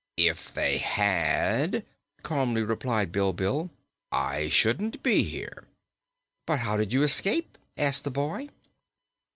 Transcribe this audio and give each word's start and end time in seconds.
"If 0.17 0.51
they 0.51 0.79
had," 0.79 1.85
calmly 2.23 2.63
replied 2.63 3.11
Bilbil, 3.11 3.69
"I 4.11 4.49
shouldn't 4.49 5.03
be 5.03 5.21
here." 5.21 5.67
"But 6.47 6.61
how 6.61 6.75
did 6.75 6.91
you 6.91 7.03
escape?" 7.03 7.55
asked 7.77 8.05
the 8.05 8.09
boy. 8.09 8.49